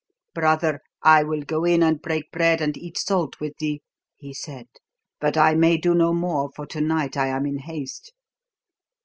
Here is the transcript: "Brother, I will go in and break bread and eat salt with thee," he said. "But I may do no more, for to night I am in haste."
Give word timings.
"Brother, 0.33 0.79
I 1.03 1.23
will 1.23 1.41
go 1.43 1.63
in 1.63 1.83
and 1.83 2.01
break 2.01 2.31
bread 2.31 2.59
and 2.59 2.75
eat 2.75 2.97
salt 2.97 3.39
with 3.39 3.55
thee," 3.59 3.83
he 4.15 4.33
said. 4.33 4.65
"But 5.19 5.37
I 5.37 5.53
may 5.53 5.77
do 5.77 5.93
no 5.93 6.11
more, 6.11 6.49
for 6.55 6.65
to 6.65 6.81
night 6.81 7.15
I 7.15 7.27
am 7.27 7.45
in 7.45 7.59
haste." 7.59 8.11